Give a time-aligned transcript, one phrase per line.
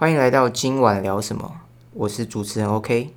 [0.00, 1.60] 欢迎来到今晚聊什么？
[1.92, 3.14] 我是主持人 OK。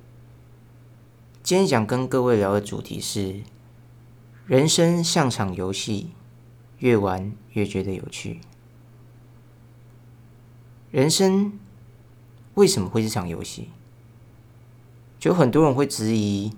[1.42, 3.40] 今天想跟各位聊的主题是：
[4.46, 6.10] 人生像场游戏，
[6.80, 8.42] 越玩越觉得有趣。
[10.90, 11.58] 人生
[12.52, 13.70] 为什么会是场游戏？
[15.18, 16.52] 就很多人会质疑：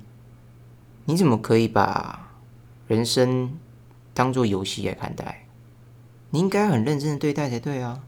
[1.04, 2.32] 你怎么可以把
[2.88, 3.56] 人生
[4.12, 5.46] 当做游戏来看待？
[6.30, 8.02] 你应该很认真的对待才对啊！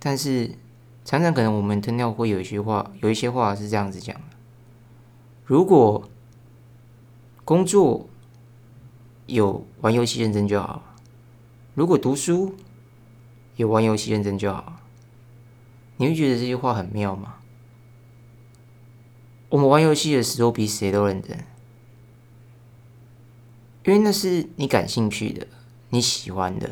[0.00, 0.56] 但是。
[1.04, 4.22] 常常可能我们听到会有一句话，有一些话是这样子讲的：
[5.44, 6.08] 如果
[7.44, 8.08] 工作
[9.26, 10.82] 有玩游戏认真就好，
[11.74, 12.54] 如果读书
[13.56, 14.80] 有玩游戏认真就好。
[15.96, 17.36] 你会觉得这句话很妙吗？
[19.50, 21.38] 我们玩游戏的时候比谁都认真，
[23.84, 25.46] 因为那是你感兴趣的、
[25.90, 26.70] 你喜欢的，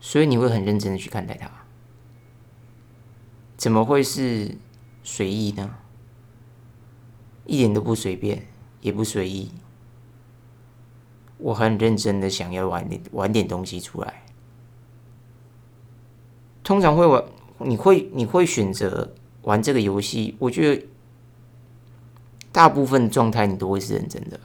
[0.00, 1.61] 所以你会很认真的去看待它。
[3.62, 4.58] 怎么会是
[5.04, 5.76] 随意呢？
[7.46, 8.44] 一点都不随便，
[8.80, 9.52] 也不随意。
[11.38, 14.24] 我很认真的想要玩点玩点东西出来。
[16.64, 17.24] 通常会玩，
[17.58, 20.34] 你会你会选择玩这个游戏？
[20.40, 20.84] 我觉得
[22.50, 24.40] 大部分状态你都会是认真的，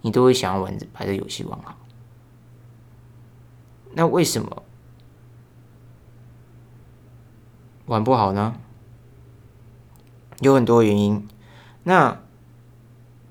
[0.00, 1.76] 你都会想要玩把这游戏玩好。
[3.92, 4.62] 那为什么？
[7.88, 8.54] 玩不好呢，
[10.40, 11.26] 有很多原因。
[11.84, 12.20] 那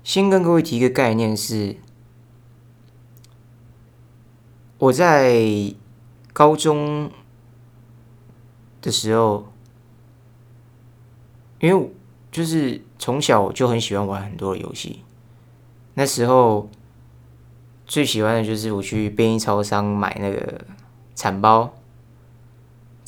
[0.02, 1.76] 先跟各位提一个概念是，
[4.78, 5.74] 我在
[6.32, 7.10] 高中
[8.82, 9.46] 的时候，
[11.60, 11.92] 因为
[12.32, 15.04] 就是从小就很喜欢玩很多游戏。
[15.94, 16.68] 那时候
[17.86, 20.64] 最喜欢的就是我去便利超商买那个
[21.14, 21.72] 铲包。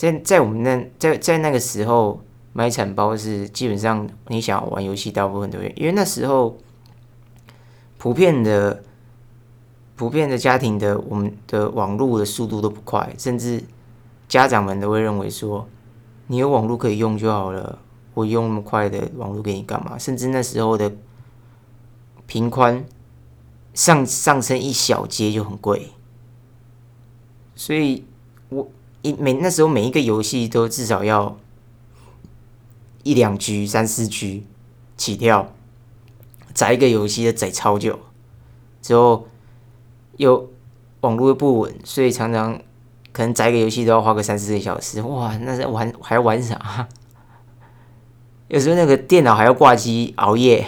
[0.01, 2.19] 在在我们那在在那个时候
[2.55, 6.56] 买产包是基本上你想玩游戏大部分都会，因为那时候
[7.99, 8.83] 普遍的
[9.97, 13.62] 普遍的家庭的我们的网络的速度都不快，甚至
[14.27, 15.69] 家长们都会认为说
[16.28, 17.78] 你有网络可以用就好了，
[18.15, 19.99] 我用那么快的网络给你干嘛？
[19.99, 20.91] 甚至那时候的
[22.27, 22.87] 频宽
[23.75, 25.91] 上上升一小阶就很贵，
[27.55, 28.06] 所以
[28.49, 28.66] 我。
[29.03, 31.38] 一每那时候每一个游戏都至少要
[33.03, 34.47] 一两 G、三四 G
[34.97, 35.53] 起跳，
[36.53, 37.99] 载一个游戏的载超久，
[38.83, 39.27] 之后
[40.19, 40.50] 又
[41.00, 42.60] 网络又不稳，所以常常
[43.12, 45.00] 可能载一个游戏都要花个三四个小时。
[45.00, 46.89] 哇，那是玩还要玩啥？
[48.49, 50.66] 有时候那个电脑还要挂机熬夜，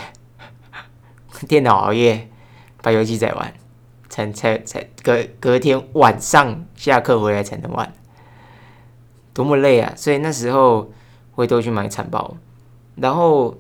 [1.47, 2.31] 电脑熬夜
[2.81, 3.53] 把游戏载完，
[4.09, 7.93] 才才才隔隔天晚上下课回来才能玩。
[9.35, 9.95] 多么累啊！
[9.97, 10.93] 所以那时候
[11.31, 12.37] 会都去买残包，
[12.97, 13.57] 然后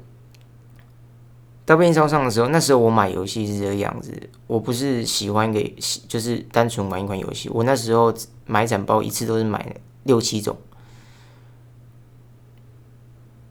[1.65, 4.29] 到便利超商的时候，那时候我买游戏是这个样子。
[4.47, 5.75] 我不是喜欢给，
[6.07, 7.49] 就是单纯玩一款游戏。
[7.49, 8.13] 我那时候
[8.45, 10.59] 买残包一次都是买六七种，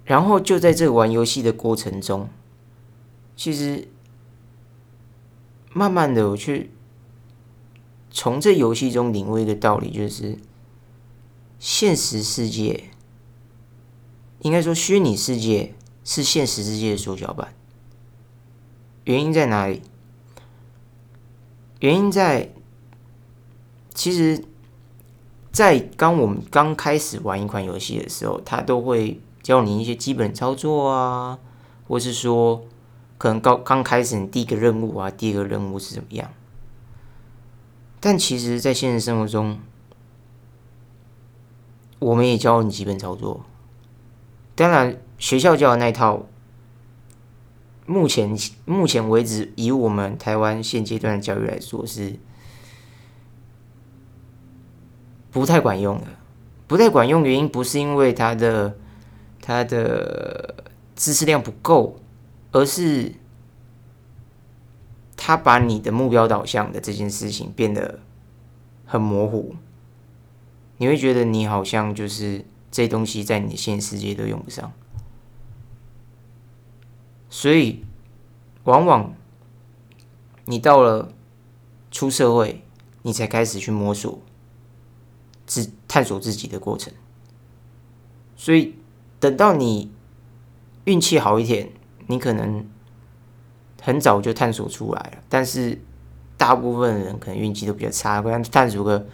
[0.05, 2.29] 然后就在这玩游戏的过程中，
[3.35, 3.87] 其实
[5.73, 6.69] 慢慢的我去
[8.11, 10.37] 从这游戏中领悟一个道理，就是。
[11.61, 12.85] 现实世界，
[14.39, 17.53] 应该说虚拟世界是现实世界的缩小版。
[19.03, 19.83] 原因在哪里？
[21.79, 22.49] 原因在，
[23.93, 24.43] 其实，
[25.51, 31.37] 在刚我们刚开始玩一款游戏的时候，他都会教你一些基本操作啊，
[31.87, 32.65] 或是说，
[33.19, 36.33] 可能刚刚开始你第一个任务啊，第二个任务是怎么样？
[37.99, 39.59] 但其实，在现实生活中，
[42.01, 43.45] 我们也教你基本操作，
[44.55, 46.23] 当然学校教的那套，
[47.85, 48.35] 目前
[48.65, 52.15] 目前为止，以我们台湾现阶段的教育来说，是
[55.29, 56.07] 不太管用的。
[56.65, 58.75] 不太管用原因不是因为它的
[59.39, 60.55] 它的
[60.95, 61.99] 知识量不够，
[62.51, 63.13] 而是
[65.15, 67.99] 他把你的目标导向的这件事情变得
[68.85, 69.53] 很模糊。
[70.81, 74.73] 你会觉得你好像就是这东西在你的现实世界都用不上，
[77.29, 77.85] 所以
[78.63, 79.13] 往往
[80.45, 81.13] 你到了
[81.91, 82.63] 出社会，
[83.03, 84.19] 你才开始去摸索、
[85.45, 86.91] 自探索自己的过程。
[88.35, 88.73] 所以
[89.19, 89.91] 等到你
[90.85, 91.69] 运气好一点，
[92.07, 92.67] 你可能
[93.83, 95.23] 很早就探索出来了。
[95.29, 95.79] 但是
[96.37, 99.05] 大部分人可能运气都比较差，可能探索个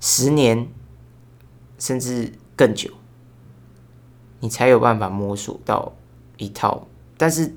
[0.00, 0.66] 十年。
[1.78, 2.90] 甚至更久，
[4.40, 5.92] 你才有办法摸索到
[6.36, 6.86] 一套，
[7.16, 7.54] 但是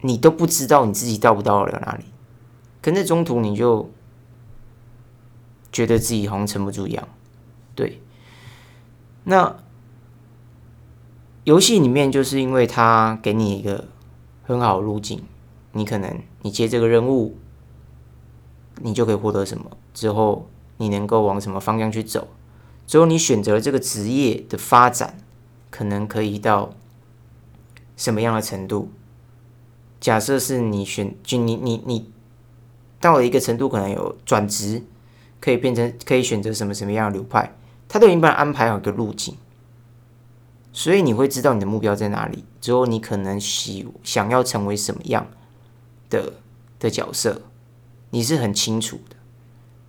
[0.00, 2.04] 你都不知道你自己到不到了哪里，
[2.82, 3.90] 可在中途你就
[5.70, 7.08] 觉得自己好像撑不住一样，
[7.74, 8.00] 对。
[9.24, 9.56] 那
[11.44, 13.86] 游戏里面就是因为它给你一个
[14.42, 15.22] 很好的路径，
[15.72, 17.36] 你可能你接这个任务，
[18.76, 20.48] 你就可以获得什么，之后
[20.78, 22.28] 你能够往什么方向去走。
[22.90, 25.16] 只有你选择了这个职业的发展，
[25.70, 26.74] 可能可以到
[27.96, 28.90] 什么样的程度？
[30.00, 32.10] 假设是你选，就你你你
[33.00, 34.82] 到了一个程度，可能有转职，
[35.38, 37.54] 可以变成可以选择什么什么样的流派，
[37.86, 39.36] 他都已经帮你安排好一个路径，
[40.72, 42.44] 所以你会知道你的目标在哪里。
[42.60, 45.28] 之后你可能喜想要成为什么样
[46.08, 46.32] 的
[46.80, 47.42] 的角色，
[48.10, 49.14] 你是很清楚的。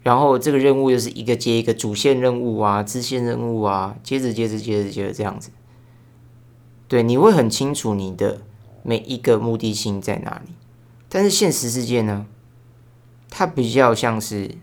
[0.04, 5.52] 然后这个任务又是一个接一个主线任务啊、支线任务啊，接着接着接着接着这样子，
[6.88, 8.42] 对，你会很清楚你的
[8.82, 10.54] 每一个目的性在哪里。
[11.08, 12.26] 但是现实世界呢，
[13.30, 14.56] 它比较像是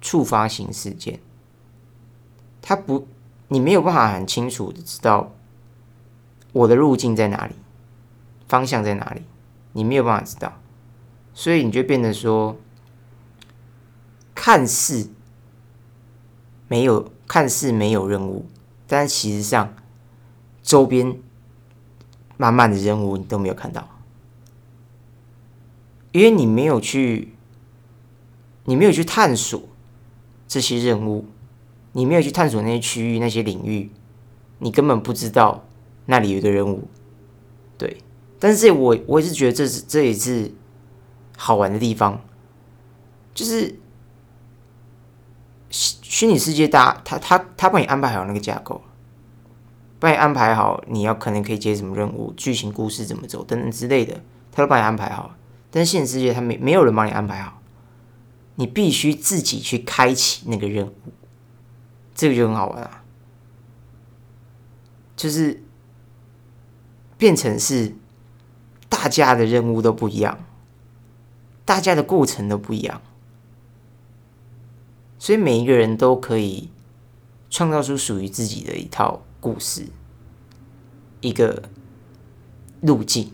[0.00, 1.20] 触发型事件，
[2.60, 3.06] 它不，
[3.46, 5.32] 你没有办法很清楚的知道
[6.52, 7.54] 我的路径在哪里，
[8.48, 9.22] 方向在哪里，
[9.74, 10.60] 你没有办法知道，
[11.32, 12.56] 所以你就变得说。
[14.36, 15.08] 看似
[16.68, 18.44] 没有，看似没有任务，
[18.86, 19.74] 但其实上
[20.62, 21.18] 周边
[22.36, 23.88] 满满的任务你都没有看到，
[26.12, 27.32] 因为你没有去，
[28.66, 29.60] 你没有去探索
[30.46, 31.24] 这些任务，
[31.92, 33.90] 你没有去探索那些区域、那些领域，
[34.58, 35.64] 你根本不知道
[36.04, 36.86] 那里有一个任务。
[37.78, 37.96] 对，
[38.38, 40.52] 但是我我也是觉得这是这也是
[41.38, 42.20] 好玩的地方，
[43.34, 43.74] 就是。
[45.76, 48.80] 虚拟世界大，他他他帮你安排好那个架构，
[49.98, 55.34] 帮你安排好你要可能可以接什么任务、剧情故事怎么走等等之类的，他都帮你安排好。
[55.70, 57.60] 但是现实世界他没没有人帮你安排好，
[58.54, 60.94] 你必须自己去开启那个任务，
[62.14, 63.04] 这个就很好玩啊，
[65.14, 65.62] 就是
[67.18, 67.94] 变成是
[68.88, 70.38] 大家的任务都不一样，
[71.66, 73.02] 大家的过程都不一样。
[75.26, 76.70] 所以每一个人都可以
[77.50, 79.84] 创造出属于自己的一套故事，
[81.20, 81.64] 一个
[82.80, 83.32] 路径。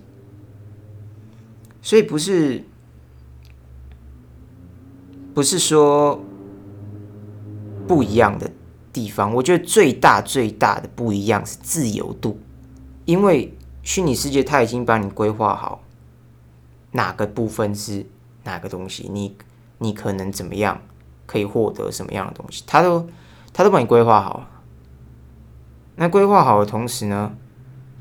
[1.83, 2.65] 所以不是
[5.35, 6.19] 不是说
[7.87, 8.51] 不一样的
[8.91, 12.39] 地方，我觉得最大最大的不一样是自由度，
[13.05, 13.53] 因为
[13.83, 15.83] 虚拟世界它已经帮你规划好
[16.93, 18.07] 哪个部分是
[18.45, 19.37] 哪个东西，你
[19.77, 20.81] 你可能怎么样。
[21.33, 22.63] 可以获得什么样的东西？
[22.67, 23.09] 他都
[23.55, 24.51] 他都帮你规划好了。
[25.97, 27.35] 那规划好的同时呢，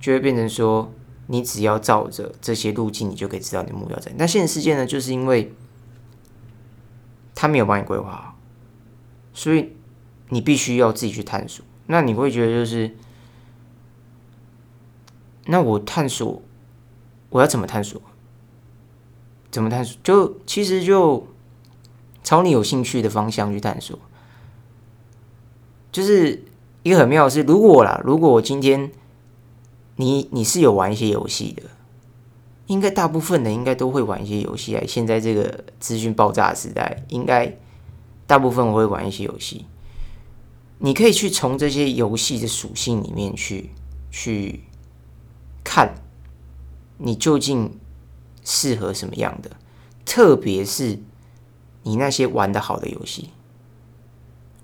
[0.02, 0.92] 就会变成说，
[1.28, 4.12] 你只要照着这些路径，你就可以知道你的目标在。
[4.18, 5.54] 那现实世界呢，就是因为
[7.34, 8.36] 他没有帮你规划好，
[9.34, 9.78] 所以
[10.28, 11.64] 你必须要自己去探索。
[11.88, 12.94] 那你会觉得就是，
[15.46, 16.42] 那我探索，
[17.30, 18.02] 我要怎么探索？
[19.50, 19.98] 怎么探索？
[20.04, 21.26] 就其实就。
[22.32, 24.00] 朝你有兴趣的方向去探索，
[25.92, 26.46] 就是
[26.82, 28.90] 一个很妙的是，如果啦，如果我今天
[29.98, 31.64] 你你是有玩一些游戏的，
[32.68, 34.78] 应该大部分的应该都会玩一些游戏。
[34.78, 37.54] 哎，现在这个资讯爆炸的时代，应该
[38.26, 39.66] 大部分我会玩一些游戏。
[40.78, 43.72] 你可以去从这些游戏的属性里面去
[44.10, 44.64] 去
[45.66, 45.96] 看，
[46.98, 47.78] 你究竟
[48.46, 49.52] 适合什么样的，
[50.06, 50.98] 特别是。
[51.84, 53.30] 你那些玩的好的游戏，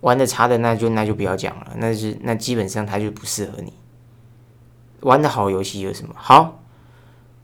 [0.01, 3.73] 玩的差的那就那就不要讲了，那是那基本上它就不适合你。
[5.01, 6.59] 玩的好游戏有什么好？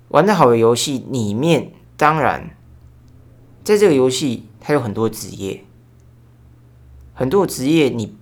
[0.09, 2.55] 玩的好的游戏里面，当然，
[3.63, 5.63] 在这个游戏它有很多职业，
[7.13, 8.15] 很多职业你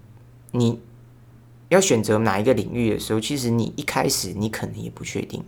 [0.52, 0.80] 你
[1.70, 5.44] 要选择哪一个领域的时候，其实你一开始你可能也不确定。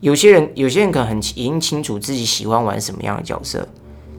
[0.00, 3.68] 有些人有些人可能很已经清楚自己喜欢玩什么样的角色。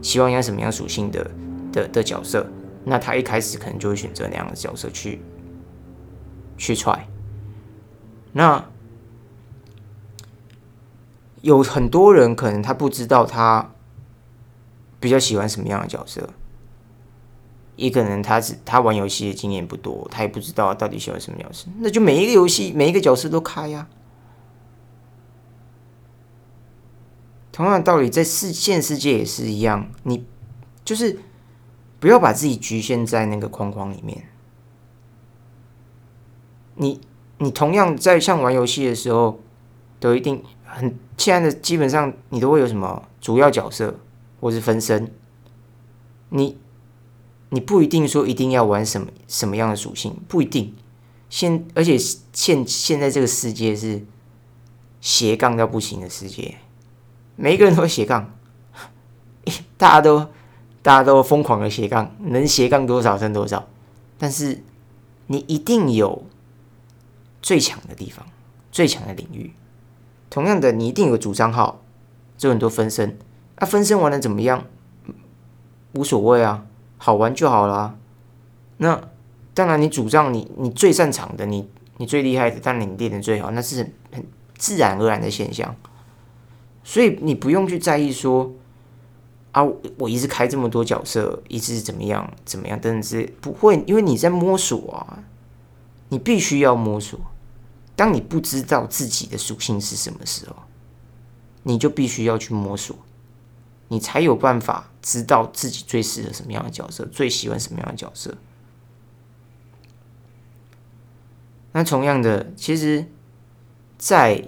[0.06, 1.32] 希望演什么样属性的
[1.72, 2.46] 的的角色，
[2.84, 5.20] 那他一开始可能就会选择那样的角色去
[6.60, 7.08] 去踹。
[8.32, 8.64] 那
[11.42, 13.72] 有很多人可能他不知道他
[15.00, 16.30] 比较喜欢什么样的角色，
[17.76, 21.68] 也可能他只他玩游戏的经验不多，他也不知道到底喜欢什么角色。
[21.80, 23.88] 那就每一个游戏每一个角色都开呀。
[27.56, 30.26] 同样的道理，在世现世界也是一样，你
[30.84, 31.18] 就是
[32.02, 34.28] 不要把自己局限在那个框框里面。
[36.76, 37.00] 你
[37.38, 39.40] 你同样在像玩游戏的时候，
[40.02, 44.02] 都一定很现在的基本上你都会有什么主要角色
[44.42, 45.10] 或是分身，
[46.32, 46.58] 你
[47.52, 50.76] 你不一定说一定要玩什么什么样的属性，不一定。
[51.30, 51.98] 现而且
[52.34, 54.06] 现现在这个世界是
[55.00, 56.56] 斜杠到不行的世界，
[57.36, 58.34] 每一个人都会斜杠，
[59.78, 60.20] 大家都
[60.82, 63.68] 大家都疯狂的斜杠，能斜杠多少算多少。
[64.18, 64.64] 但是
[65.28, 66.24] 你一定有
[67.42, 68.26] 最强的地方，
[68.72, 69.54] 最强的领域。
[70.30, 71.82] 同样的，你一定有主账号，
[72.38, 73.18] 就很多分身。
[73.60, 74.66] 那分身玩的怎么样？
[75.94, 76.66] 无所谓啊，
[76.98, 77.96] 好玩就好啦。
[78.78, 79.02] 那。
[79.54, 81.66] 当然，你主张你你最擅长的，你
[81.96, 84.22] 你最厉害的，当然你练的最好，那是很
[84.58, 85.74] 自然而然的现象。
[86.86, 88.54] 所以你不用去在意说
[89.52, 89.64] 啊，
[89.98, 95.24] 我一直开这么多角色，一直怎么样怎么样，等等之类，不会，因为你在摸索啊，
[96.10, 97.20] 你必须要摸索。
[97.96, 100.56] 当你不知道自己的属性是什么时候，
[101.64, 102.96] 你就必须要去摸索，
[103.88, 108.38] 你才有办法知道自己最适合什么样的角色，最喜欢什么样的角色。
[111.72, 113.06] 那同样的，其实，
[113.98, 114.46] 在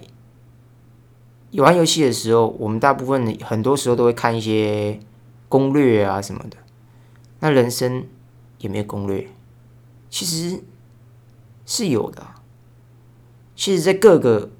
[1.52, 5.00] 玩游戏的时候，我们大部分很多时候都会看一些
[5.48, 6.56] 攻略啊什么的。
[7.40, 8.06] 那人生
[8.58, 9.28] 有没有攻略？
[10.10, 10.62] 其实
[11.64, 12.26] 是有的。
[13.56, 14.50] 其实，在各个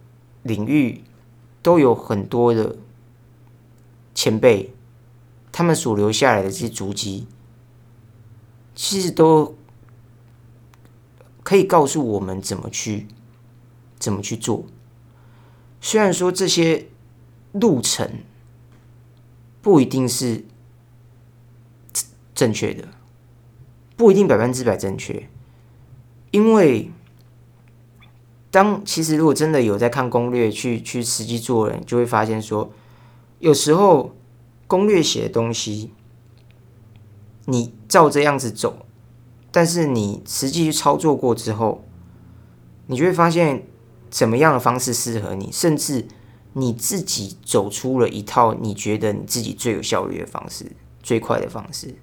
[0.43, 1.03] 领域
[1.63, 2.77] 都有很多的
[4.15, 4.73] 前辈，
[5.53, 7.27] 他们所留下来的这些足迹，
[8.75, 9.55] 其实都。
[11.45, 13.07] 可以告诉我们怎么去
[13.99, 14.67] 怎么去做。
[15.81, 16.87] 虽然说这些
[17.53, 18.11] 路程
[19.63, 20.45] 不一定是
[22.35, 22.89] 正确的，
[23.97, 25.29] 不一定百分之百正确，
[26.31, 26.91] 因为
[28.51, 32.73] 当其实如果真的有在看攻略去去实际做人，就会发现说，
[33.39, 34.15] 有时候
[34.67, 35.93] 攻略写的东西，
[37.47, 38.87] 你照这样子走。
[39.51, 41.83] 但是你实际去操作过之后，
[42.87, 43.67] 你就会发现
[44.11, 46.07] 怎么样的方式适合你，甚至
[46.53, 50.73] 你自己走出了一套你觉得你自己最有效率的方式、
[51.03, 51.95] 最快的方式。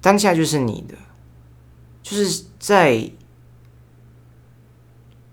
[0.00, 0.96] 当下就是你的，
[2.02, 3.10] 就是在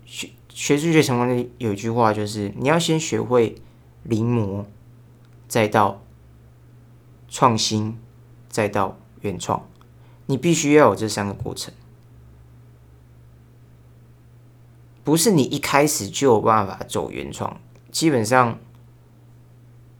[0.04, 3.56] 学学数学成功的有一句话，就是你要先学会
[4.02, 4.64] 临摹，
[5.46, 6.02] 再到
[7.28, 7.98] 创新，
[8.48, 8.98] 再到。
[9.20, 9.66] 原创，
[10.26, 11.72] 你必须要有这三个过程，
[15.04, 17.60] 不是你一开始就有办法走原创，
[17.92, 18.58] 基本上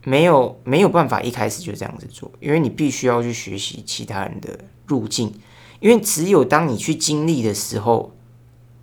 [0.03, 5.33] 没有没有办法一开始就这样子做，因为你必须要去学习其他人的路径，
[5.79, 8.13] 因为只有当你去经历的时候，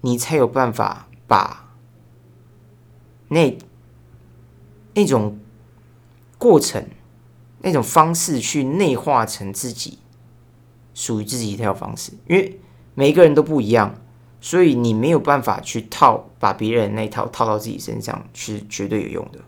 [0.01, 1.75] 你才有办法把
[3.29, 3.59] 那
[4.95, 5.39] 那种
[6.39, 6.87] 过程、
[7.61, 9.99] 那种方式去内化成自己。
[10.95, 12.61] 属于自己一套方式，因为
[12.95, 14.02] 每个人都不一样，
[14.43, 19.39] 所以你没有办法去套把别人那套套到自己身上是绝对有用的。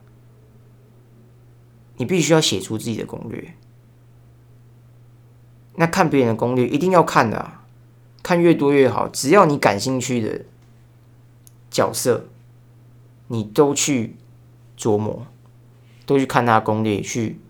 [1.97, 3.55] 你必须要写出自己的攻略。
[5.75, 7.55] 那看别人的攻略一定要看的，
[8.23, 9.09] 看越多越好。
[9.09, 10.45] 只要你感兴趣的
[11.69, 12.27] 角色，
[13.27, 14.15] 你都去
[14.79, 15.27] 琢磨，
[16.07, 17.41] 都去看他的攻略，去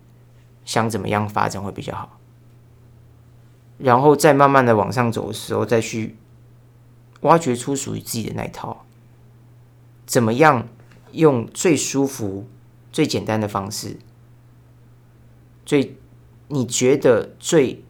[0.63, 2.19] 想怎么样发展会比较好。
[3.77, 6.15] 然后再慢慢的往上走的时候，再去
[7.25, 8.85] 挖掘出属于自己的那一套，
[10.05, 10.67] 怎么样
[11.11, 12.47] 用最舒服、
[12.91, 13.97] 最简单的方式，
[15.65, 15.97] 最
[16.47, 17.83] 你觉得最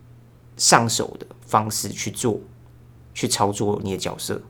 [0.57, 2.41] 上手的方式去做，
[3.13, 4.41] 去操作你的角色，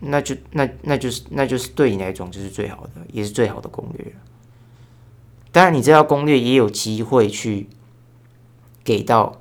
[0.00, 4.14] 那就那那就是那就是对你来讲就是最好的，也是最好的攻略。
[5.52, 7.68] 当然，你这套攻略也有机会去
[8.82, 9.36] 给到。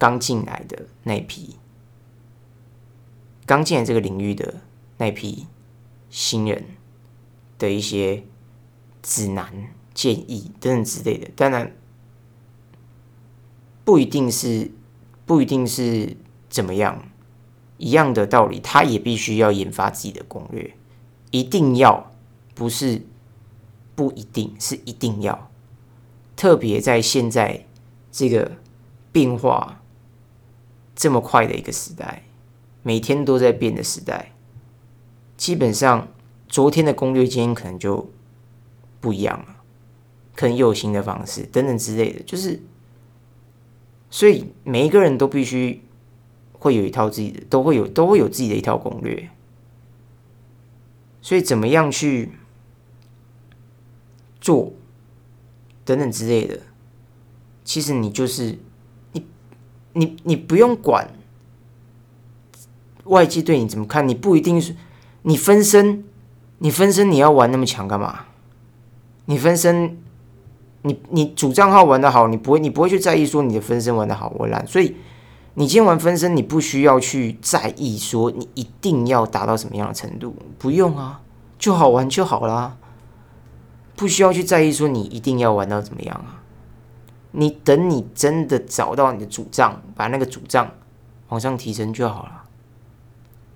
[0.00, 1.56] 刚进来的那批，
[3.48, 4.56] 刚进来这个领域的
[4.98, 5.46] 那批
[6.10, 6.66] 新人
[7.58, 8.24] 的一些
[9.02, 11.74] 指南、建议等等之类的，当然
[13.86, 14.70] 不一定是
[15.24, 16.14] 不一定是
[16.50, 17.08] 怎么样
[17.78, 20.74] 一样的道理，他也必须要研发自己的攻略，
[21.30, 22.12] 一定要
[22.54, 23.06] 不是
[23.94, 25.50] 不一定是一定要，
[26.36, 27.64] 特别在现在
[28.12, 28.58] 这个
[29.10, 29.80] 变化。
[31.00, 32.24] 这么快的一个时代，
[32.88, 34.32] 每天都在变的时代，
[35.36, 36.08] 基本上
[36.48, 38.10] 昨天的攻略今天可能就
[38.98, 39.56] 不一样了，
[40.34, 42.62] 可能又有新的方式等等之类的，就是，
[44.08, 45.82] 所以每一个人都必须
[46.54, 49.28] 会有一套自己的，都会有都会有自己的一套攻略。
[51.20, 52.32] 所以怎么样去
[54.40, 54.72] 做
[55.84, 56.62] 等等之类的，
[57.64, 58.58] 其实你就是
[59.12, 59.26] 你
[59.92, 61.06] 你你不用管
[63.08, 64.74] 外界对你怎么看，你不一定是
[65.22, 66.04] 你分身，
[66.58, 68.20] 你分身你要玩那么强干嘛？
[69.26, 69.98] 你分身，
[70.82, 74.96] 你你主账号玩的好，你不会你不会去在意说你的分身玩的好或烂，所以
[75.54, 81.20] 你今天玩分身，你不需要去在意说你一定要达到什么样的程度，不用啊，
[81.58, 82.76] 就好玩就好啦，
[83.96, 86.40] 不需要去在意说你一定要玩到怎么样啊，
[87.32, 90.70] 你等你真的找到你的主账，把那个主账
[91.28, 92.37] 往上提升就好了，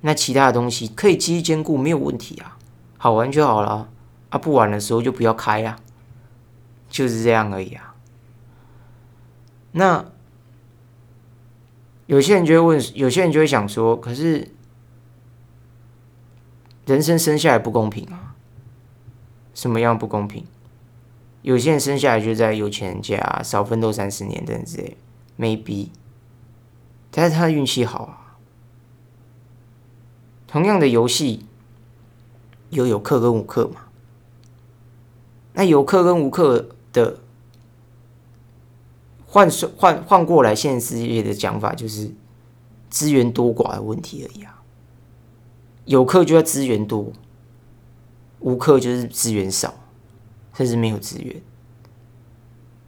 [0.02, 2.58] 那其他的东西可以继续兼顾，没有问题啊，
[2.98, 3.88] 好玩就好了。
[4.30, 5.78] 啊，不玩的时候就不要开呀，
[6.88, 7.94] 就是这样而已啊。
[9.72, 10.06] 那
[12.06, 14.48] 有些人就会问，有些人就会想说，可是
[16.86, 18.34] 人生生下来不公平啊？
[19.54, 20.46] 什么样不公平？
[21.42, 24.96] 有些人生下来就在有钱人家，少奋斗三十年等之类
[25.38, 25.90] ，maybe，
[27.10, 28.21] 但是他运气好啊。
[30.52, 31.46] 同样的游戏，
[32.68, 33.86] 有有课跟无课嘛？
[35.54, 37.20] 那有课跟无课的
[39.26, 42.10] 换算换换过来，现实世界的讲法就是
[42.90, 44.62] 资源多寡的问题而已啊。
[45.86, 47.10] 有课就要资源多，
[48.40, 49.72] 无课就是资源少，
[50.52, 51.40] 甚至没有资源。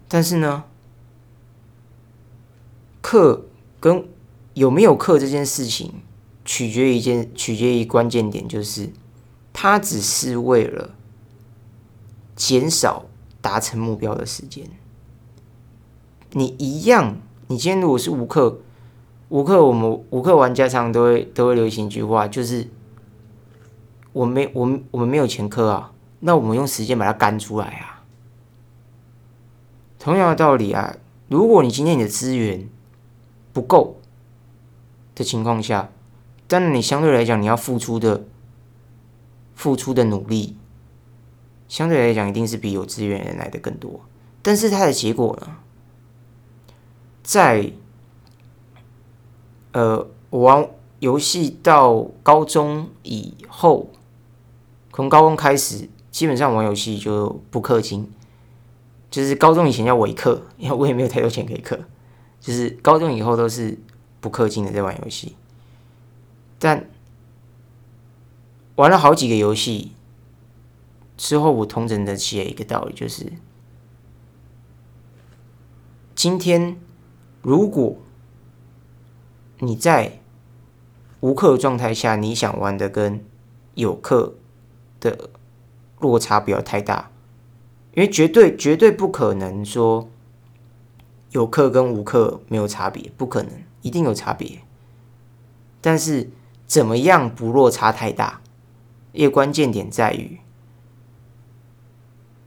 [0.06, 0.64] 但是呢，
[3.00, 3.47] 课
[3.80, 4.06] 跟
[4.52, 6.02] 有没有课这件事情，
[6.45, 8.91] 取决于一件取决于关键点，就是
[9.53, 10.91] 它只是为了。
[12.37, 13.05] 减少
[13.41, 14.69] 达成目标的时间，
[16.33, 17.17] 你一样。
[17.47, 18.59] 你今天如果是无课，
[19.29, 22.69] 无课，我们无课玩家常常都会都会流行一句话，就是
[24.13, 28.02] 我没我们我们没有前科啊，那我们用时间把它干出来啊。
[30.00, 30.97] 同样的道理啊，
[31.28, 32.69] 如果你今天你的资源
[33.52, 34.00] 不够
[35.15, 35.89] 的情况下，
[36.47, 38.25] 但你相对来讲你要付出的
[39.54, 40.57] 付出的努力。
[41.67, 44.00] 相对来讲，一定是比有资源人来的更多。
[44.43, 45.57] 但是它的结果呢，
[47.23, 47.73] 在
[49.73, 50.69] 呃，玩
[51.00, 53.89] 游戏到高中以后，
[54.93, 58.13] 从高中开始，基本上玩游戏就不氪金。
[59.11, 61.78] 就是高中以前叫伪氪，因 为我也没有太多钱可以氪。
[62.41, 63.76] 就是高中以后都是
[64.21, 65.35] 不氪金的在玩游戏，
[66.58, 66.88] 但
[68.76, 69.93] 玩了好几个游戏。
[71.17, 73.32] 之后，我同整的起了一个道理，就是
[76.14, 76.76] 今天
[77.40, 77.97] 如果
[79.58, 80.19] 你在
[81.21, 83.25] 无课状态下，你想玩的跟
[83.75, 84.34] 有课
[84.99, 85.30] 的
[86.00, 87.12] 落差不要太大，
[87.95, 90.08] 因为绝对绝对不可能说
[91.30, 94.62] 有课跟无课没有差别，不可能，一定有差别。
[95.80, 96.28] 但是
[96.67, 98.41] 怎么样不落差太大？
[99.13, 100.41] 一个关键点在于。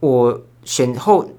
[0.00, 1.30] 我选后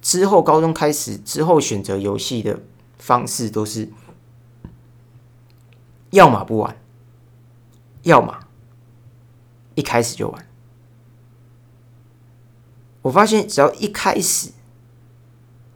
[0.00, 2.60] 之后，高中开始之后选择游戏的
[2.98, 3.90] 方式都是，
[6.10, 6.76] 要么不玩，
[8.02, 8.40] 要么
[9.74, 10.46] 一开始就玩。
[13.02, 14.52] 我发现只要一开始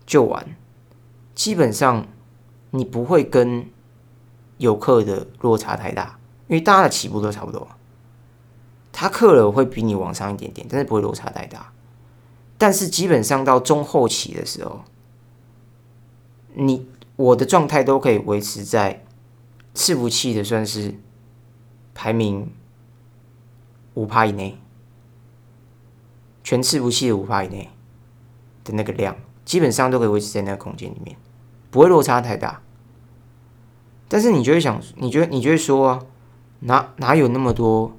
[0.06, 0.54] 就玩，
[1.34, 2.06] 基本上
[2.70, 3.68] 你不会跟
[4.58, 6.17] 游客的落差太大，
[6.48, 7.68] 因为大家的起步都差不多。
[8.90, 11.72] 他克了会比你往上一点点，但是不会落差太大。
[12.56, 14.82] 但是基本上到中后期的时候，
[16.54, 19.04] 你我的状态都可以维持在
[19.74, 20.94] 伺服器的算是
[21.94, 22.50] 排名
[23.94, 24.58] 五趴以内，
[26.42, 27.70] 全伺服器的五趴以内
[28.64, 31.16] 的那个量，基本上都可以维持在那个空间里面，
[31.70, 32.62] 不会落差太大。
[34.08, 36.08] 但是你就会想，你觉得你就会说，
[36.60, 37.96] 哪哪有那么多，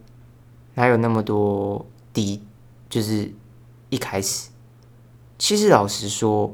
[0.75, 2.41] 哪有那么多低，
[2.89, 3.33] 就是。
[3.91, 4.49] 一开始，
[5.39, 6.53] 其实老实说，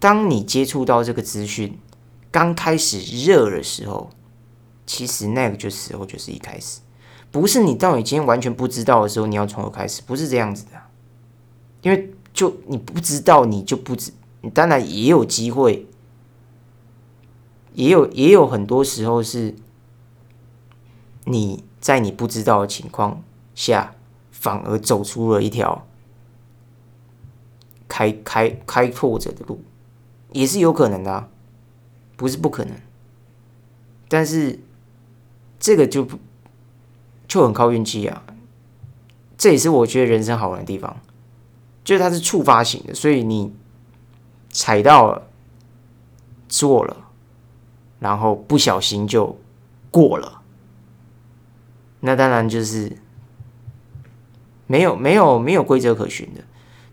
[0.00, 1.78] 当你接触到这个资讯
[2.30, 4.08] 刚开始热的时候，
[4.86, 6.80] 其实那个就时候就是一开始，
[7.30, 10.70] 不是你到你今天完全不知道的时候，你要从头开始，不是这样子的。
[11.82, 14.10] 因为就你不知道，你就不知，
[14.40, 15.86] 你当然也有机会，
[17.74, 19.54] 也有也有很多时候是
[21.24, 23.22] 你在你不知道的情况
[23.54, 23.94] 下，
[24.30, 25.86] 反而走出了一条。
[27.88, 29.62] 开开开拓者的路，
[30.30, 31.28] 也是有可能的，
[32.16, 32.74] 不是不可能。
[34.08, 34.58] 但是
[35.60, 36.18] 这个就不
[37.28, 38.24] 就很靠运气啊。
[39.36, 40.96] 这也是我觉得人生好玩的地方，
[41.84, 43.52] 就是它是触发型的，所以你
[44.50, 45.28] 踩到了，
[46.48, 46.96] 做了，
[47.98, 49.38] 然后不小心就
[49.90, 50.41] 过了，
[52.02, 52.92] 那当然就是
[54.66, 56.42] 没有没有没有规则可循的。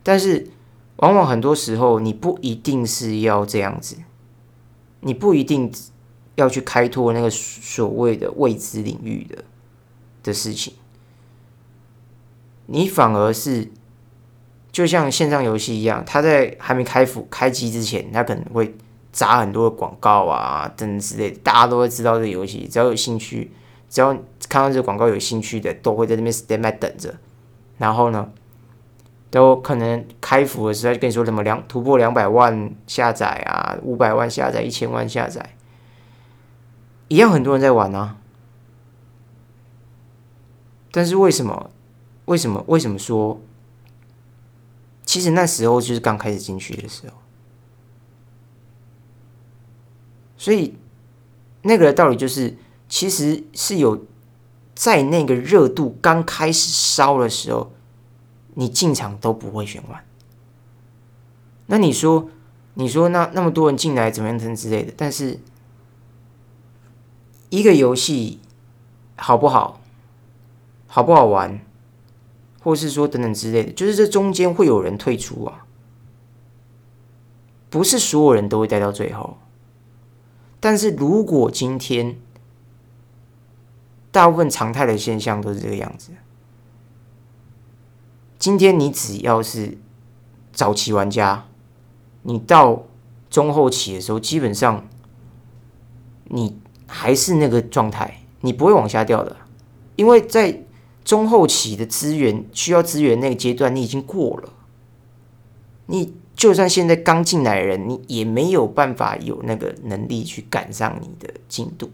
[0.01, 0.47] 但是
[0.95, 3.97] 往往很多时候，你不一定是要这样子，
[5.01, 5.71] 你不一定
[6.35, 9.43] 要去开拓那个所谓的未知领域的
[10.23, 10.73] 的事情。
[12.67, 13.71] 你反而是
[14.71, 18.75] 就像线上游戏一样，它在还没开服开机之前，它可能会
[19.11, 22.67] 砸很多的广告啊等之类，大家都会知道这个游戏。
[22.71, 23.51] 只要有兴趣，
[23.89, 24.13] 只要
[24.47, 27.15] 看到这个广告有兴趣的，都会在那边 stand by 等着。
[27.77, 28.31] 然后呢，
[29.31, 35.55] 都可能开服的时候就跟你说什么两突破两百万下载啊，五百万下载，一千万下载，
[37.07, 38.17] 一样很多人在玩啊。
[40.91, 41.71] 但是为什么？
[42.25, 42.63] 为什么？
[42.67, 43.41] 为什么说？
[45.05, 47.15] 其实那时候就是刚开始进去的时候，
[50.37, 50.75] 所以
[51.63, 52.55] 那个道理就是，
[52.89, 54.05] 其实是有
[54.75, 57.71] 在那个热度刚开始烧的时候，
[58.55, 60.03] 你进场都不会选完。
[61.67, 62.29] 那你说，
[62.73, 64.91] 你说那那么多人进来怎么样等之类的？
[64.97, 65.39] 但是
[67.49, 68.39] 一个游戏
[69.15, 69.79] 好不好，
[70.87, 71.61] 好不好玩？
[72.61, 75.65] 或是说等等之类的，就是这中间会有人退出啊，
[77.69, 79.37] 不是所有人都会待到最后。
[80.59, 82.17] 但是如果今天
[84.11, 86.11] 大部分常态的现象都是这个样子，
[88.37, 89.77] 今天你只要是
[90.51, 91.45] 早期玩家，
[92.23, 92.83] 你到
[93.29, 94.87] 中后期的时候，基本上
[96.25, 99.35] 你还是那个状态，你不会往下掉的，
[99.95, 100.63] 因为在。
[101.05, 104.53] 中后期的资源需要资源那个阶段，你已经过了。
[105.87, 111.89] 你就算现在刚进来的人，你也没有办法有那个能力去赶上你的进度，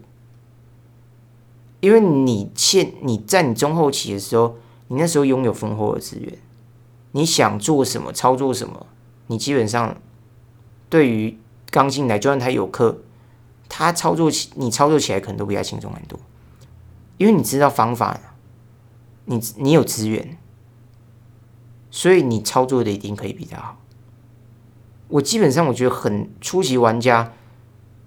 [1.80, 4.56] 因为你现你在你中后期的时候，
[4.88, 6.38] 你那时候拥有丰厚的资源，
[7.12, 8.86] 你想做什么操作什么，
[9.26, 9.96] 你基本上
[10.88, 11.38] 对于
[11.70, 12.98] 刚进来，就算他有课，
[13.68, 16.18] 他操作起你操作起来可能都比他轻松很多，
[17.18, 18.20] 因为你知道方法。
[19.28, 20.38] 你你有资源，
[21.90, 23.76] 所以你操作的一定可以比他好。
[25.08, 27.32] 我基本上我觉得很初级玩家，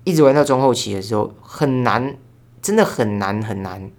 [0.05, 2.15] 一直玩到中后期的时候，很难，
[2.61, 3.91] 真的很难很难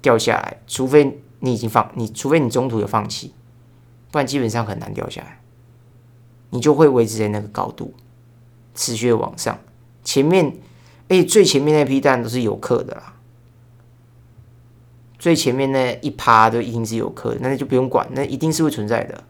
[0.00, 3.32] 掉下来，除非你已经放，你除非你中途有放弃，
[4.10, 5.40] 不然基本上很难掉下来。
[6.50, 7.92] 你就会维持在那个高度，
[8.74, 9.58] 持续往上。
[10.04, 10.56] 前面，
[11.08, 13.14] 哎，最前面那批蛋都是有刻的啦。
[15.18, 19.24] 最前面那一趴都一定是有刻，那你就不用管，那一定是会存在的。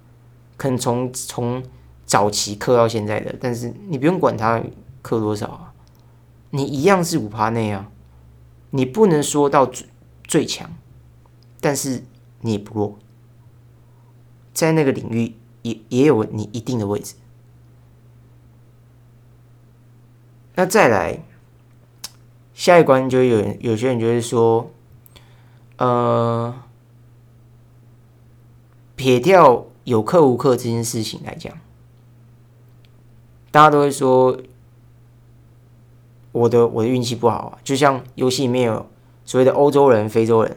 [0.59, 1.63] 可能从从
[2.05, 4.63] 早期刻到现在的，但是你不用管它
[5.01, 5.73] 刻多少啊，
[6.51, 7.91] 你一样是五趴内啊。
[8.77, 9.87] 你不能说到最
[10.25, 10.71] 最强，
[11.61, 12.05] 但是
[12.43, 12.99] 你也不弱，
[14.53, 17.15] 在那个领域也也有你一定的位置。
[20.55, 21.23] 那再来
[22.55, 24.71] 下一关，就有有些人就会说。
[25.79, 26.55] 呃，
[28.95, 31.53] 撇掉有课无课这件事情来讲，
[33.51, 34.41] 大家都会说
[36.37, 37.59] 我的我的运气不好啊。
[37.65, 38.87] 就像游戏里面有
[39.25, 40.57] 所谓的欧洲人、非洲人，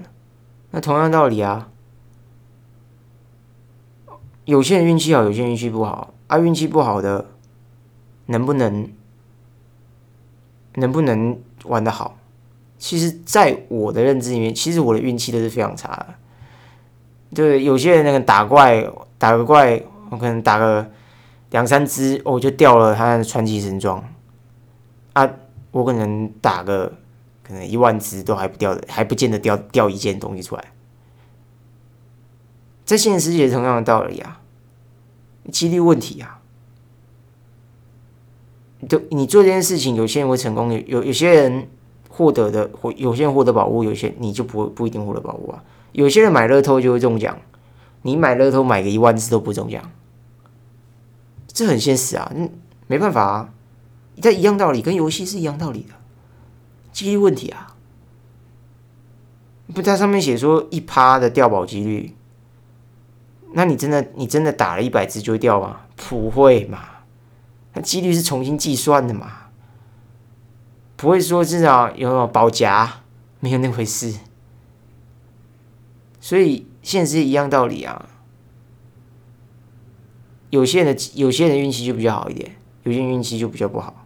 [0.72, 1.70] 那同样道理啊。
[4.44, 6.38] 有些人运气好，有些人运气不好啊。
[6.38, 7.28] 运气不好的
[8.26, 8.92] 能不能
[10.74, 12.18] 能不能玩的好？
[12.78, 16.08] 其实，在我的认知里面，其实我的运气都是非常差的。
[17.36, 20.90] 对，有些人那个打怪，打个怪，我可能打个
[21.52, 24.04] 两三只，我就掉了他的传奇神装。
[25.14, 25.30] 啊，
[25.72, 26.94] 我可能打个
[27.44, 30.66] 可能一万只都还不掉的，还不见得掉掉一件东西出来。
[32.86, 34.42] 在现实世界同样的道理啊，
[35.52, 36.42] 几率问题啊。
[38.88, 41.68] 都你做这件事情，有些人会成功，有有有些人。
[42.12, 45.64] 获得的或有些人获得宝物，有些你就不不一定获得宝物啊。
[45.94, 47.40] 有些人买乐透就会中奖，
[48.02, 49.90] 你买乐透买个一万次都不中奖，
[51.48, 52.30] 这很现实啊。
[52.36, 52.50] 嗯，
[52.88, 53.54] 没办法啊，
[54.20, 55.94] 在一样道理，跟游戏是一样道理的，
[56.92, 57.76] 几率问题啊。
[59.74, 62.16] 不，它上面写说一趴的掉宝几率，
[63.54, 65.82] 那你真的你真的打了一百只就会掉吗？
[65.96, 66.80] 不会嘛，
[67.74, 69.32] 那几率是重新计算的嘛。
[70.96, 73.02] 不会说至少有保夹，
[73.40, 74.20] 没有那回事。
[76.20, 78.10] 所以现实一样道理啊。
[80.50, 83.99] 有些人的有些人运气就比较好一点，有些人运气就比较不好，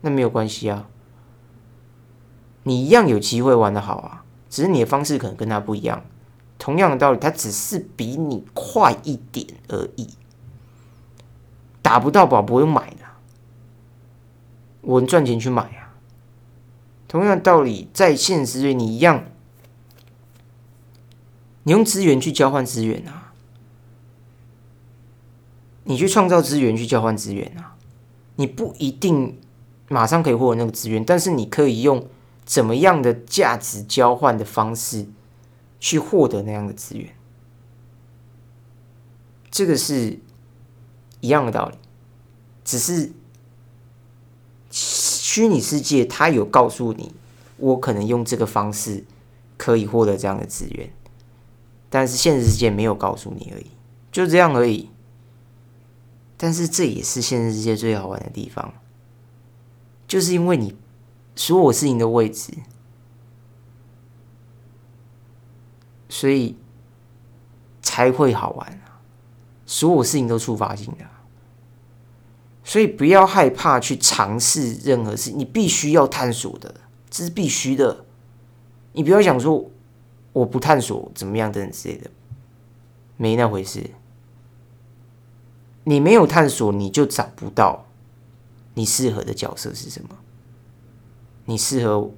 [0.00, 0.88] 那没有关系啊。
[2.64, 6.04] 你一样有机会玩的好啊，只是你的方式可能跟他不一样。
[6.58, 10.08] 同样的道理，他只是比你快一点而已。
[11.80, 13.04] 打不到宝不用买的，
[14.82, 15.94] 我赚钱去买啊。
[17.06, 19.24] 同样的道理，在现实里你一样，
[21.62, 23.32] 你用资源去交换资源啊。
[25.84, 27.76] 你去创造资源去交换资源啊，
[28.36, 29.38] 你不一定
[29.88, 32.06] 马上可以获得那个资源，但是你可以用
[32.44, 35.06] 怎么样的价值交换的方式
[35.80, 37.14] 去获得那样的资源，
[39.50, 40.18] 这个是
[41.20, 41.76] 一样的道理，
[42.64, 43.12] 只是
[44.70, 47.14] 虚拟世界它有告诉你，
[47.56, 49.04] 我可能用这个方式
[49.56, 50.90] 可以获得这样的资源，
[51.88, 53.66] 但是现实世界没有告诉你而已，
[54.12, 54.90] 就这样而已。
[56.36, 58.72] 但是这也是现实世界最好玩的地方，
[60.08, 60.74] 就是因为你
[61.36, 62.52] 所有事情的位置，
[66.08, 66.56] 所以
[67.82, 68.98] 才会好玩啊！
[69.66, 71.04] 所有事情都触发性的，
[72.64, 76.74] 所以不要害怕去尝试任何事，你必须要探索的，
[77.10, 78.06] 这是必须的。
[78.92, 79.70] 你不要想说
[80.32, 82.10] 我不探索怎么样等等之类的，
[83.18, 83.90] 没那回事。
[85.84, 87.86] 你没有探索，你就找不到
[88.78, 90.10] 你适合的角色是什么，
[91.46, 92.12] 你适合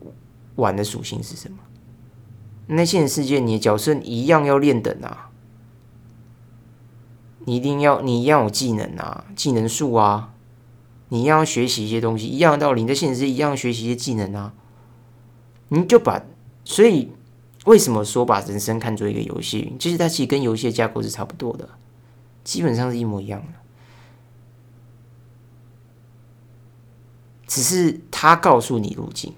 [0.57, 1.57] 玩的属性是什么。
[2.67, 5.31] 那现实世界，你的角色一样要练等啊，
[7.47, 10.35] 你一定要，你一样有技能啊，技能树啊，
[11.09, 14.53] 你一样要学习一些东西，一样的道理，你在现实世界一样学习一些技能啊。
[15.71, 16.23] 你就把，
[16.67, 17.11] 所以
[17.65, 19.75] 为什么说把人生看作一个游戏？
[19.79, 21.67] 其实它其实跟游戏的架构是差不多的，
[22.45, 23.60] 基本上是一模一样的。
[27.51, 29.35] 只是他告诉你路径，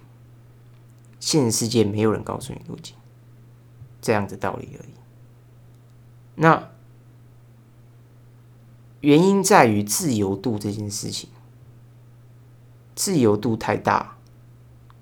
[1.19, 2.95] 现实世界没有人告诉你路径，
[4.03, 4.93] 这样的道理而已。
[6.35, 6.69] 那
[9.01, 11.31] 原因在于自由度这件事情，
[12.95, 14.19] 自由度太大，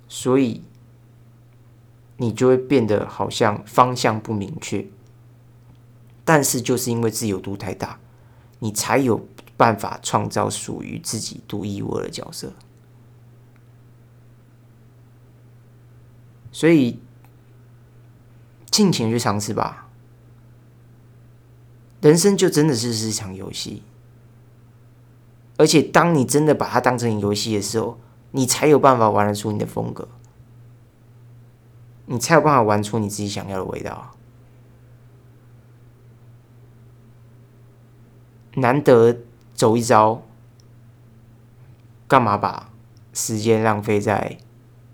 [0.06, 0.62] 所以
[2.18, 4.86] 你就会变得好像方向不明确。
[6.24, 7.98] 但是就是因为自由度太大，
[8.60, 12.52] 你才有办法创造属于自己独一无二的角色。
[16.52, 17.00] 所以，
[18.70, 19.88] 尽情去尝试吧。
[22.00, 23.82] 人生就真的是是一场游戏，
[25.58, 27.98] 而且当你真的把它当成游戏的时候，
[28.30, 30.08] 你才有办法玩得出你的风格，
[32.06, 34.12] 你才有办法玩出你自己想要的味道。
[38.54, 39.18] 难得
[39.54, 40.22] 走一遭，
[42.08, 42.72] 干嘛把
[43.12, 44.38] 时间浪费在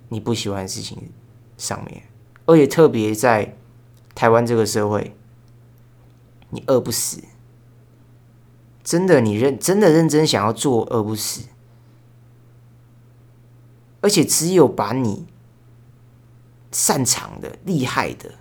[0.09, 1.11] 你不喜欢的事情？
[1.57, 2.03] 上面，
[2.45, 3.57] 而且特别在
[4.14, 5.16] 台湾这个社会，
[6.51, 7.23] 你饿不死，
[8.85, 11.42] 真的，你认真的认真想要做，饿不死，
[14.01, 15.27] 而且只有把你
[16.71, 18.35] 擅长的、厉害的、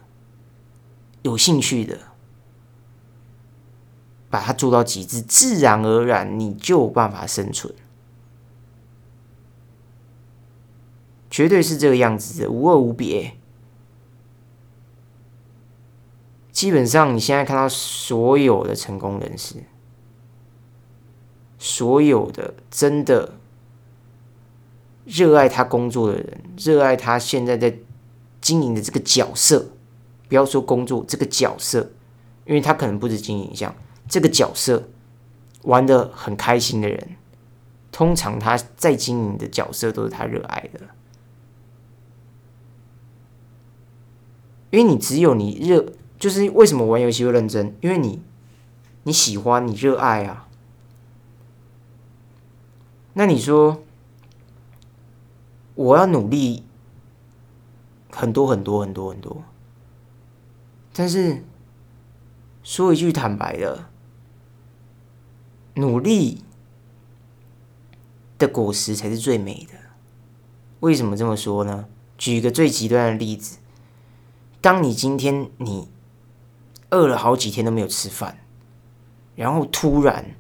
[1.22, 1.98] 有兴趣的，
[4.30, 7.74] 把它做到极致，自然而然你就有办法生存。
[11.36, 13.34] 绝对是这个样子的，无二无别。
[16.50, 19.58] 基本上，你现在看到所有的成功人士，
[21.60, 23.34] 所有的真的
[25.04, 27.80] 热爱他工作的人，热爱他现在在
[28.40, 29.72] 经营的这个角色，
[30.30, 31.92] 不要说工作这个角色，
[32.46, 33.76] 因为他可能不止经营一项，
[34.08, 34.88] 这个角色
[35.64, 37.18] 玩的很开心的人，
[37.92, 40.95] 通常他在经营的角色都是他热爱的。
[44.76, 47.74] 因为你只有你热，就是为什么玩游戏会认真？
[47.80, 48.22] 因为你
[49.04, 50.50] 你喜欢，你热爱啊。
[53.14, 53.82] 那你说
[55.76, 56.66] 我要努力
[58.12, 59.44] 很多很多很多很多，
[60.92, 61.46] 但是
[62.62, 63.86] 说一句坦白的，
[65.76, 66.44] 努力
[68.38, 69.80] 的果实才是最美的。
[70.82, 71.88] 为什么这么说呢？
[72.18, 73.60] 举一个最极端的例子。
[74.66, 75.88] 当你今天你
[76.90, 78.40] 饿了好几天都没有吃饭，
[79.36, 80.36] 然后突然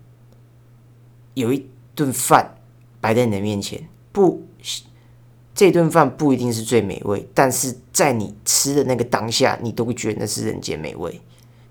[1.36, 2.58] 有一顿饭
[3.00, 4.42] 摆在你的面前，不
[5.54, 11.22] 这顿饭不一定是最美味，但是在你吃的那个当下，你都会觉得那是人间美味，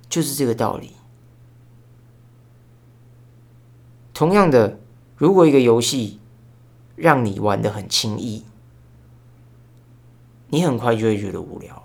[0.09, 0.93] 就是这个道理。
[4.13, 4.79] 同样的，
[5.17, 6.21] 如果一个游戏
[6.95, 8.45] 让你玩的很轻易，
[10.51, 11.84] 你很快就会觉得无聊，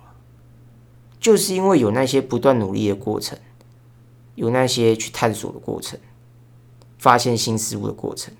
[1.19, 3.37] 就是因为有那些不断努力的过程，
[4.35, 5.99] 有那些去探索的过程，
[6.97, 8.33] 发现新事物的过程，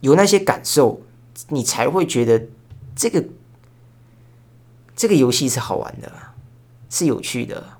[0.00, 1.00] 有那些感受。
[1.48, 2.46] 你才会觉得
[2.94, 3.24] 这个
[4.94, 6.12] 这个游戏是好玩的，
[6.88, 7.76] 是有趣的，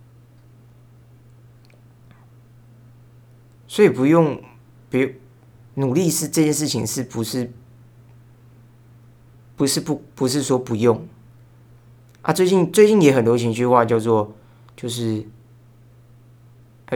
[3.68, 4.42] 所以不用
[4.90, 5.20] 别
[5.74, 7.52] 努力是这件事情是不是
[9.54, 11.06] 不是不不是说不用
[12.24, 12.32] 啊？
[12.32, 14.34] 最近最近也很流行一句话叫做
[14.74, 15.24] 就是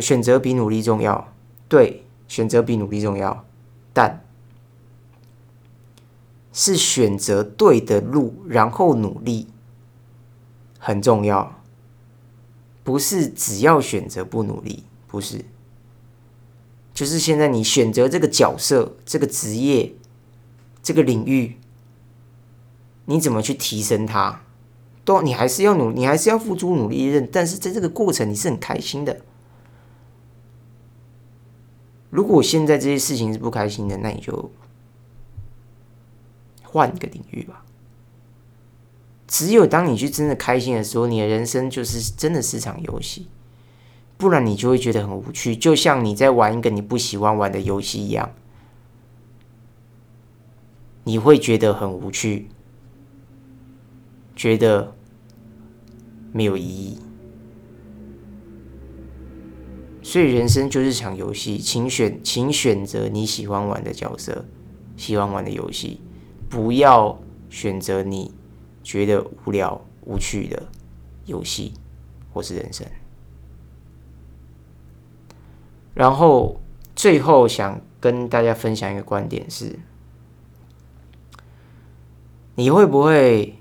[0.01, 1.33] 选择比努力重要，
[1.69, 3.45] 对，选择比努力重要，
[3.93, 4.25] 但。
[6.51, 9.47] 是选择对的路，然后努力
[10.81, 11.61] 很重要，
[12.83, 15.45] 不是只要选择不努力，不是，
[16.93, 19.95] 就是现在你选择这个角色、这个职业、
[20.83, 21.59] 这个领域，
[23.05, 24.43] 你怎么去提升它？
[25.09, 29.23] 都你还是要努，你还是要付出努力认，但是在这个过程你是很开心的。
[32.11, 34.51] 如果现在这些事情是不开心的，那你就。
[36.71, 37.65] 换一个领域吧。
[39.27, 43.27] 只有当你去真的开心的时候，你的人生就是真的是场游戏，
[44.19, 48.35] 不然你就会觉得很无趣，就像你在玩一个你不喜欢玩的游戏一样，
[51.05, 52.51] 你会觉得很无趣，
[54.37, 54.95] 觉得
[56.33, 56.99] 没有意义。
[60.03, 64.47] 所以人生就是场游戏，请选，请选择你喜欢玩的角色，
[64.97, 66.01] 喜欢玩的游戏。
[66.49, 68.33] 不要选择你
[68.83, 70.67] 觉得无聊无趣的
[71.27, 71.75] 游戏
[72.33, 72.87] 或是人生。
[75.93, 76.59] 然后
[76.97, 79.79] 最后想跟大家分享一个观点是：
[82.55, 83.59] 你会不会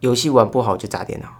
[0.00, 1.37] 游戏玩不好就砸电脑？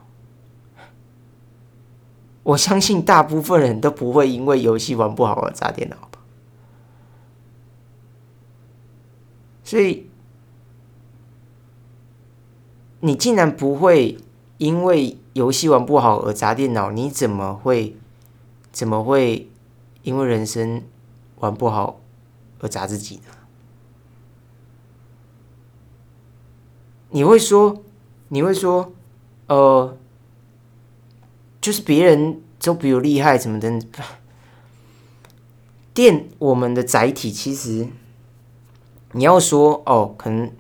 [2.43, 6.19] 我相信大部分人都不会因为游戏玩不好而砸电脑吧。
[9.65, 10.05] 所以。
[13.01, 14.19] 你竟然不会
[14.57, 16.91] 因为游戏玩不好而砸电脑？
[16.91, 17.97] 你怎么会
[18.73, 19.49] 怎么会
[20.03, 20.83] 因为人生
[21.37, 22.01] 玩不好
[22.59, 23.33] 而砸自己呢？
[27.11, 27.85] 你会说，
[28.31, 28.93] 你会说，
[29.47, 29.97] 呃，
[31.69, 33.79] 就是别人都比我厉害，怎么的？
[35.93, 37.87] 电我们的载体其实
[39.13, 40.51] 你要说哦，可能。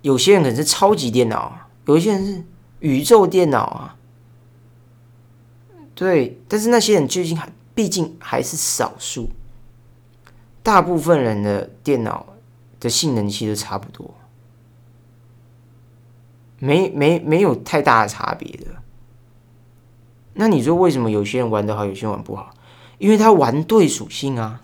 [0.00, 2.42] 有些人可能是超级电脑，有一些人是
[2.80, 3.96] 宇宙电脑啊，
[5.94, 9.28] 对，但是那些人究竟还毕竟还是少数，
[10.62, 12.26] 大部分人的电脑
[12.80, 14.14] 的性能其实差不多，
[16.58, 18.83] 没没没有太大的差别的。
[20.34, 22.54] 那你说为什么有些人玩得好，有些人玩不好？
[22.98, 24.62] 因为他玩对属性啊，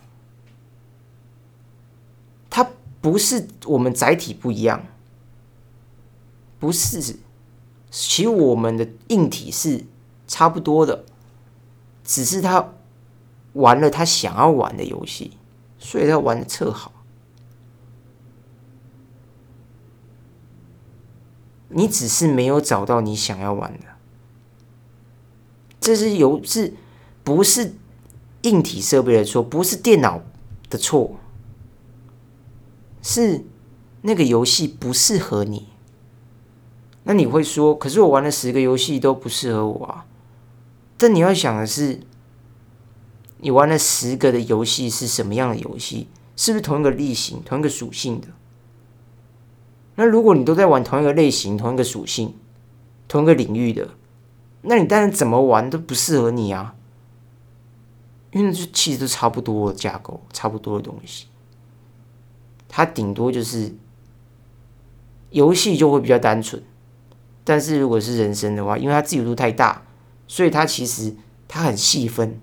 [2.49, 2.69] 他
[3.01, 4.85] 不是我们载体不一样。
[6.59, 7.17] 不是，
[7.91, 9.87] 其实我们的硬体是
[10.27, 11.05] 差不多的，
[12.05, 12.73] 只是他
[13.55, 15.33] 玩了他想要玩的游戏，
[15.79, 16.93] 所以他玩的特好。
[21.69, 23.90] 你只是没有找到你想要玩的，
[25.81, 26.75] 这是游是
[27.25, 27.73] 不是
[28.43, 29.43] 硬体设备的错？
[29.43, 30.21] 不是电脑
[30.69, 31.17] 的错，
[33.03, 33.45] 是
[34.03, 35.69] 那个游戏不适合你。
[37.05, 40.07] 那你会说，可是我玩了十个游戏都不适合我啊？
[40.99, 42.01] 但你要想的是，
[43.39, 46.09] 你玩了十个的游戏是什么样的游戏？
[46.37, 48.29] 是不是同一个类型、同一个属性的？
[49.97, 52.35] 那如果你都在玩同一个类型、同一个属性、
[53.09, 53.91] 同一个领域的，
[54.63, 56.75] 那你当然怎么玩都不适合你啊！
[58.33, 61.27] 因为这其实都差不多的架构，差不多的东西，
[62.69, 63.75] 它顶多就是
[65.31, 66.63] 游戏就会比较单纯。
[67.43, 69.83] 但是如果是人生的话，因为它自由度太大，
[70.29, 71.17] 所以它其实
[71.49, 72.39] 它很细分，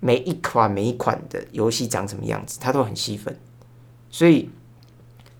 [0.00, 3.38] 每一款每一款的游戏长什么样子，它都很细分。
[4.10, 4.50] 所以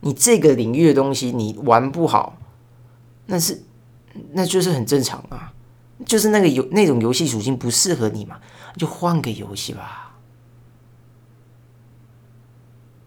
[0.00, 2.38] 你这个领域的东西你玩不好，
[3.26, 3.62] 那是
[4.32, 5.52] 那就是很正常啊，
[6.04, 8.40] 就是那个游那种游戏属性不适合你嘛，
[8.76, 10.18] 就换个游戏吧。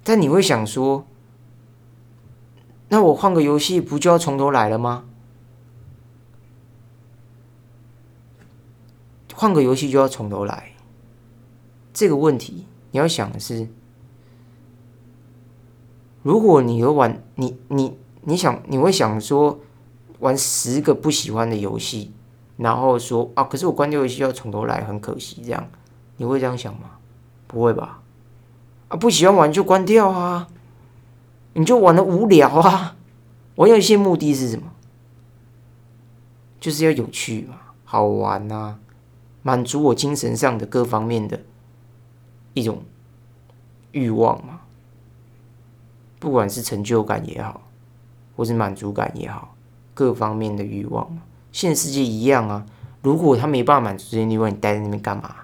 [0.04, 1.06] 但你会想说，
[2.88, 5.06] 那我换个游戏不就要从头来了吗？
[9.36, 10.74] 换个游戏就要从头来，
[11.94, 13.70] 这个问题你要想的是，
[16.24, 19.60] 如果你有玩，你你你想你会想说，
[20.20, 22.12] 玩十个不喜欢的游戏，
[22.62, 25.66] 然后说啊，可是我关掉游戏要从头来，很可惜，这样
[26.18, 26.91] 你会这样想吗？
[27.47, 28.01] 不会吧？
[28.89, 30.49] 啊，不喜欢玩就关掉啊，
[31.53, 32.97] 你就玩的无聊啊。
[33.55, 34.74] 玩游戏目的是什么？
[36.60, 37.55] 就是要有趣嘛，
[37.86, 38.78] 好玩呐。
[39.41, 41.39] 满足我精神上的各方面的
[42.53, 42.84] 一种
[43.93, 44.60] 欲望嘛，
[46.20, 47.62] 不管是成就感也好，
[48.36, 49.55] 或是满足感也好，
[49.93, 51.22] 各方面的欲望嘛，
[51.60, 52.66] 现实世界一样啊。
[53.01, 55.36] 如果他没办法满足这些欲望，你待在那边干嘛？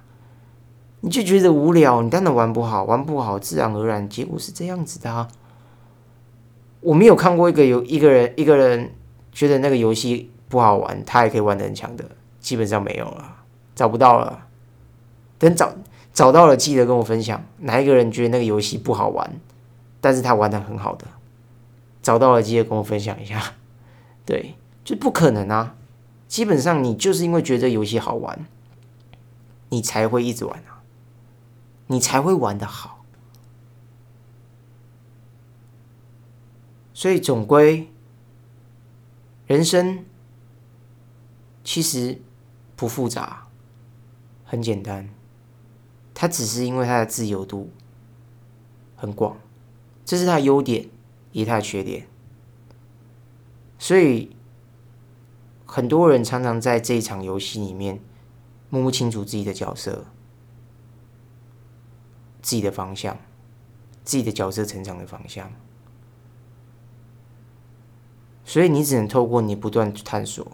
[1.02, 5.28] 你就觉得无聊，你当然玩不好，玩不好，自然而然结果是这样子的啊。
[6.80, 8.94] 我没有看过一个有一个人一个人
[9.34, 12.06] 觉得那个游戏不好玩，他也可以玩的很强的，
[12.40, 13.36] 基本上没有了。
[13.76, 14.48] 找不到了，
[15.38, 15.74] 等找
[16.14, 17.44] 找到了，记得跟我分享。
[17.60, 19.34] 哪一个人觉得那个游戏不好玩，
[20.00, 21.06] 但是他玩的很好的，
[22.02, 23.42] 找到了记得跟我分享一下。
[24.26, 24.56] 对，
[24.86, 25.76] 就不可能啊！
[26.36, 28.46] 基本上你就是因为觉得游戏好玩，
[29.70, 30.84] 你才会一直玩啊，
[31.88, 33.06] 你才会玩的好。
[36.94, 37.90] 所以总归，
[39.48, 40.04] 人生
[41.64, 42.20] 其实
[42.76, 43.48] 不复杂。
[44.44, 45.10] 很简单，
[46.14, 47.72] 它只是因为它的自由度
[48.98, 49.38] 很广，
[50.04, 50.90] 这是它的优点，
[51.32, 52.06] 也是它的缺点。
[53.80, 54.35] 所以
[55.66, 58.00] 很多人常常在这一场游戏里面
[58.70, 60.06] 摸不清楚自己的角色、
[62.42, 63.18] 自己的方向、
[64.04, 65.52] 自己的角色成长的方向。
[68.44, 70.46] 所以你只能透过你不断探索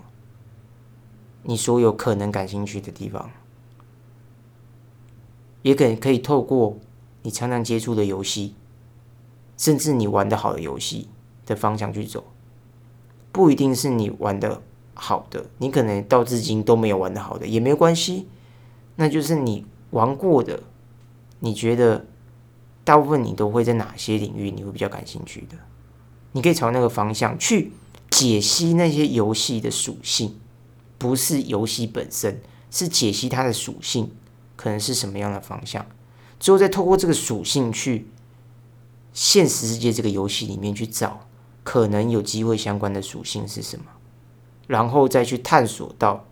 [1.43, 3.29] 你所有可能感兴趣的地方。
[5.61, 6.79] 也可可以透过
[7.21, 8.55] 你常常接触的游戏，
[9.57, 11.09] 甚至你玩的好的游戏
[11.45, 12.23] 的方向去走，
[13.31, 14.63] 不一定是你玩的
[15.03, 18.27] 好的，你可能到至今都没有玩的好的也没关系，
[18.97, 20.61] 那就是你玩过的，
[21.39, 22.05] 你觉得
[22.83, 25.57] 大部分你都会在哪些领域你会比较感兴趣的，
[26.33, 27.71] 你可以朝那个方向去
[28.11, 30.39] 解析那些游戏的属性，
[30.99, 32.39] 不是游戏本身，
[32.69, 34.11] 是解析它的属性。
[34.55, 35.83] 可能是什么样的方向？
[36.39, 38.05] 之后再透过这个属性去
[39.11, 41.27] 现实世界这个游戏里面去找
[41.63, 43.85] 可能有机会相关的属性是什么，
[44.71, 46.25] 然后再去探索到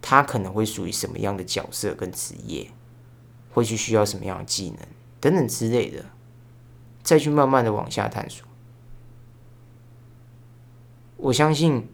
[0.00, 2.70] 他可能会属于什么样的角色跟职业，
[3.50, 4.78] 会去需要什么样的技能
[5.20, 6.04] 等等之类的，
[7.02, 8.46] 再去慢慢的往下探索。
[11.16, 11.88] 我相信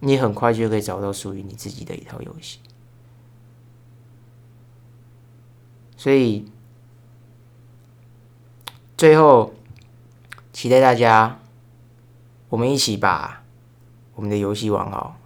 [0.00, 2.58] 你很快就可以找到属于你自己的一套游戏。
[5.96, 6.50] 所以，
[8.96, 9.54] 最后
[10.52, 11.38] 期待大家，
[12.48, 13.44] 我们一起把
[14.18, 15.16] 我们的游戏玩好，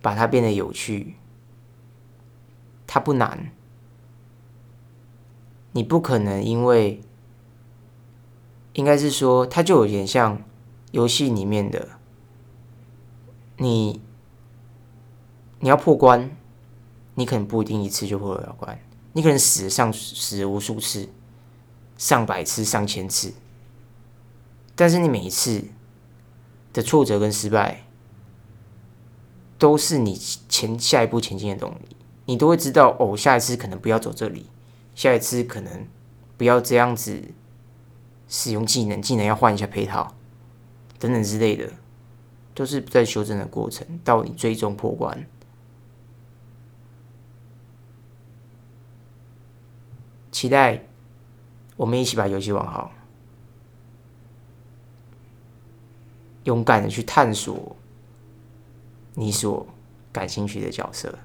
[0.00, 1.16] 把它变得有趣。
[2.86, 3.50] 它不难，
[5.72, 7.02] 你不可能因为，
[8.74, 10.40] 应该是说，它就有点像
[10.92, 11.88] 游戏里面的，
[13.56, 14.00] 你
[15.58, 16.30] 你要破关，
[17.16, 18.80] 你可能不一定一次就破得了关。
[19.12, 21.08] 你可能死上死无数次，
[21.98, 23.34] 上百次、上千次，
[24.76, 25.64] 但是你每一次
[26.72, 27.84] 的挫折跟失败，
[29.58, 30.14] 都是你
[30.48, 31.96] 前下一步前进的动力。
[32.26, 34.46] 你都会知道，哦，下一次可能不要走这里，
[34.94, 35.88] 下一次可能
[36.36, 37.24] 不要这样子
[38.28, 40.14] 使用技能，技能要换一下配套，
[40.98, 41.72] 等等之类的，
[42.54, 45.26] 都是在修正的过程，到你最终破关。
[50.30, 50.84] 期待
[51.76, 52.92] 我们一起把游戏玩好，
[56.44, 57.76] 勇敢的去探索
[59.14, 59.66] 你所
[60.12, 61.18] 感兴趣的角色。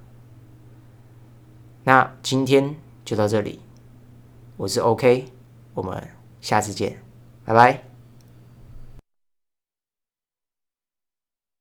[1.83, 3.59] 那今天就到这里，
[4.57, 5.25] 我是 OK，
[5.73, 6.09] 我们
[6.41, 7.01] 下次见，
[7.45, 7.94] 拜拜。